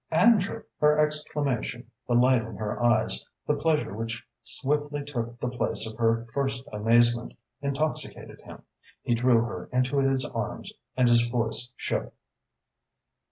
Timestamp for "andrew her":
0.09-0.97